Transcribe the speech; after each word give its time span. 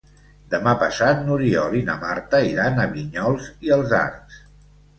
Demà 0.53 0.71
passat 0.83 1.21
n'Oriol 1.27 1.77
i 1.81 1.83
na 1.91 1.99
Marta 2.07 2.41
iran 2.55 2.81
a 2.81 2.89
Vinyols 2.97 3.53
i 3.69 3.77
els 3.79 3.97
Arcs. 4.03 4.45